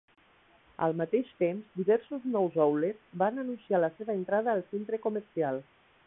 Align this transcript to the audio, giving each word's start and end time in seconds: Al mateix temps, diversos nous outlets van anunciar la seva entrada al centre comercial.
Al 0.85 0.95
mateix 1.01 1.27
temps, 1.41 1.67
diversos 1.81 2.25
nous 2.35 2.57
outlets 2.65 3.03
van 3.23 3.37
anunciar 3.43 3.81
la 3.83 3.89
seva 3.99 4.15
entrada 4.21 4.51
al 4.55 4.65
centre 4.73 5.01
comercial. 5.05 5.63